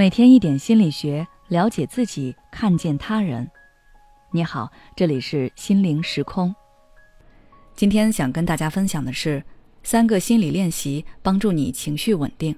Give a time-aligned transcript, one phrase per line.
[0.00, 3.46] 每天一点心理学，了解自己，看见他人。
[4.30, 6.54] 你好，这里是心灵时空。
[7.74, 9.44] 今天想跟大家分享的是
[9.82, 12.56] 三个心理练习，帮助你情绪稳定。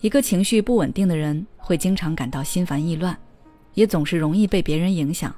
[0.00, 3.14] 一个情绪不稳定的人，会经常感到心烦意乱，
[3.74, 5.36] 也总是容易被别人影响，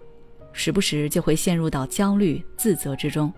[0.52, 3.32] 时不时就会陷入到焦虑、自责之中，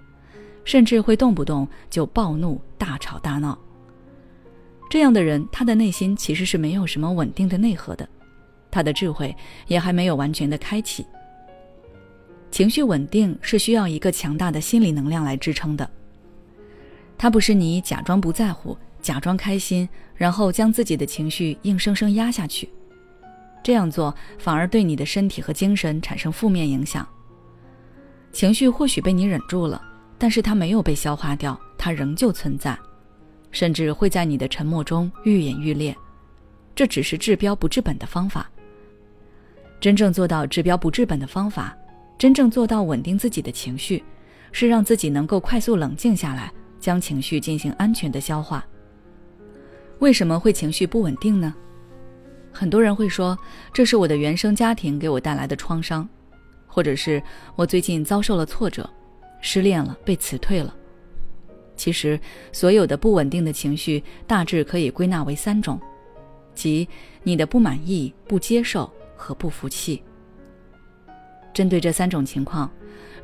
[0.67, 3.59] 甚至会动不动就暴怒、大吵大闹。
[4.91, 8.07] 这样的人，他的内心其实是没有什么稳定的内核的，
[8.73, 9.35] 他的智慧
[9.69, 11.07] 也还没有完全的开启。
[12.51, 15.89] 情绪稳定是需要一个强大的心理能量来支撑的。
[17.17, 22.69] 它不是你假装不在乎、假装开心，然后将自己的情绪硬生生压下去，
[23.63, 27.07] 这样做反而对你的身体和精神产生负面影响。
[28.33, 29.81] 情绪或许被你忍住了，
[30.19, 32.77] 但是它没有被消化掉，它仍旧存在。
[33.51, 35.97] 甚至会在你的沉默中愈演愈烈，
[36.75, 38.51] 这只是治标不治本的方法。
[39.81, 41.77] 真正做到治标不治本的方法，
[42.19, 44.05] 真正做到稳定自己的情绪，
[44.53, 48.65] 是让自己能够快速冷静下来，将情绪进行安全的消化。
[50.01, 51.55] 为什么会情绪不稳定呢？
[52.53, 53.39] 很多人会说，
[53.73, 56.09] 这是我的原生家庭给我带来的创伤，
[56.67, 57.23] 或者是
[57.57, 58.89] 我最近遭受了挫折，
[59.41, 60.75] 失恋了，被辞退了。
[61.81, 62.21] 其实，
[62.53, 65.81] 所有的不稳定的情绪大致可以归纳为三种，
[66.55, 66.87] 即
[67.23, 70.03] 你的不满意、不接受和不服气。
[71.55, 72.71] 针对这三种情况，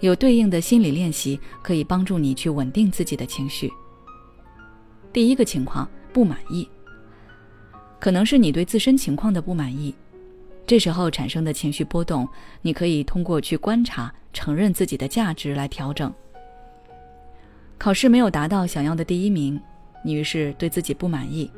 [0.01, 3.71] 有对应的心理练习可以帮助你去稳定自己的情绪。
[5.12, 6.67] 第一个情况，不满意，
[8.01, 9.95] 可能是你对自身情况的不满意，
[10.67, 12.27] 这时候产生的情绪波动，
[12.62, 16.11] 你可以通过去观察、承认自己的价值来调整。
[17.78, 19.60] 考试没有达到想要的第一名，
[20.02, 21.50] 你于是对自己不满意。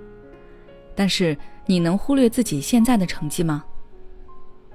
[0.94, 3.64] 但是你能忽略自己现在的成绩吗？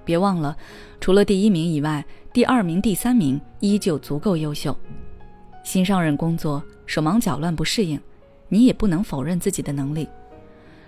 [0.06, 0.56] 别忘了，
[1.00, 4.78] 除了第一名以外，第二名、第三名依旧足够优秀。
[5.64, 8.00] 新上任工作手忙脚乱不适应，
[8.50, 10.08] 你也不能否认自己的能力。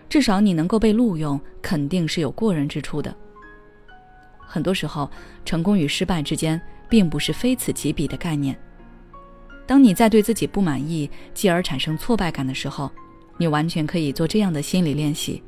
[0.08, 3.14] 至少你能够被录用，肯定是有过人之处的。
[4.40, 5.10] 很多时候，
[5.44, 8.58] 成功与失败之间并不是非此即彼的概念。
[9.68, 12.92] 当你在对自己不满意，继而产生挫败感的时候，
[13.38, 15.42] 你完全可以做这样的心理练习。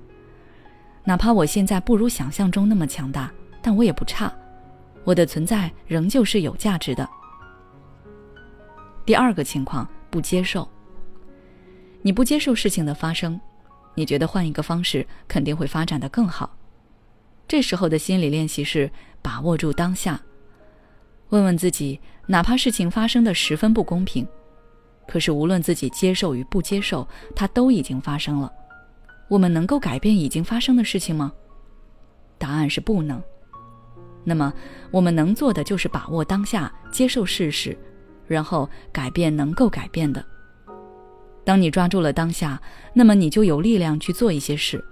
[1.03, 4.33] 哪怕我现在不如想象中那么强大，但我也不差，
[5.03, 7.07] 我的存在仍旧是有价值的。
[9.05, 10.67] 第二个情况，不接受。
[12.01, 13.39] 你不接受事情的发生，
[13.95, 16.57] 你觉得换一个方式肯定会发展的更好。
[17.47, 18.91] 这时候的心理练习是
[19.21, 20.19] 把握住当下。
[21.29, 24.25] 问问自己，哪怕事情发生的十分不公平，
[25.07, 28.51] 可是无论自己接受与不接受，它都已经发生了。
[29.27, 31.33] 我们能够改变已经发生的事情吗？
[32.37, 33.21] 答案是不能。
[34.23, 34.53] 那么，
[34.91, 37.77] 我们能做的就是把握当下，接受事实，
[38.25, 40.23] 然后改变能够改变的。
[41.43, 42.61] 当你抓住了当下，
[42.93, 44.83] 那么你就有力量去做一些事，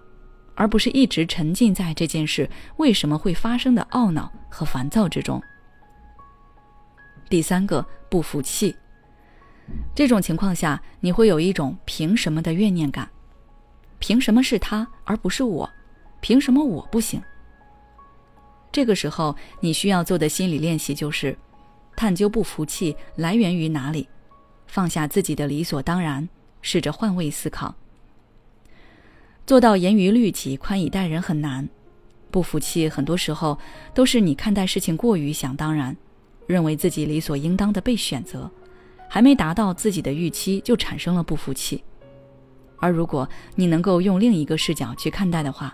[0.54, 5.42] 而不是一直沉浸在这件事为什么会发生的懊恼和烦躁之中。
[7.30, 8.76] 第三个不服气，
[9.96, 13.10] 这种情况下你会有一种凭什么的怨念感，
[14.00, 15.70] 凭什么是他而不是我，
[16.22, 17.22] 凭什么我不行？
[18.72, 21.36] 这个时候你需要做的心理练习就是
[21.96, 24.08] 探究不服气来源于哪里，
[24.68, 26.28] 放下自己的理所当然，
[26.62, 27.74] 试着换位思考。
[29.48, 31.70] 做到严于律己、宽以待人很难，
[32.32, 33.58] 不服气很多时候
[33.94, 35.96] 都是你看待事情过于想当然。
[36.48, 38.50] 认为自己理所应当的被选择，
[39.10, 41.84] 还没达到自己的预期就产生了不服气。
[42.78, 45.74] 而如果你能够用另一个视角去看待的话，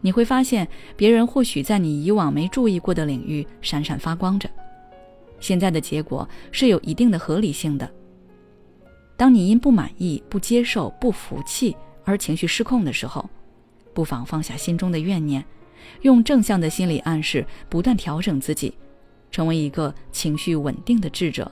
[0.00, 0.66] 你会发现
[0.96, 4.48] 别人或许在你以往没注意过的领域闪闪发光着。
[5.38, 7.88] 现在的结果是有一定的合理性的。
[9.16, 13.28] 当你因不满意、不接受、不服气而情绪失控的时候，
[13.92, 15.44] 不妨放下心中的怨念，
[16.00, 18.72] 用正向的心理暗示不断调整自己。
[19.30, 21.50] 成为一个情绪稳定的智者。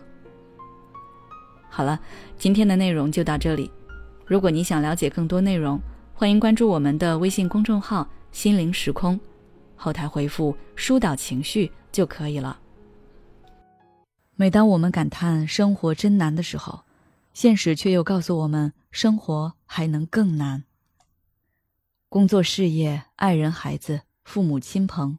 [1.69, 1.99] 好了，
[2.37, 3.71] 今天的内容就到这里。
[4.27, 5.81] 如果你想了解更多内容，
[6.13, 9.19] 欢迎关注我们的微信公众号“心灵时空”，
[9.77, 12.59] 后台回复“疏导情绪”就可以了。
[14.35, 16.85] 每当我们感叹生活真难的时候，
[17.33, 20.65] 现实却又告诉我们，生活还能更难。
[22.09, 25.19] 工作、事业、爱人、孩子、父母亲朋。